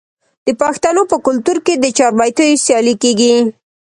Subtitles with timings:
[0.45, 3.33] د پښتنو په کلتور کې د چاربیتیو سیالي کیږي.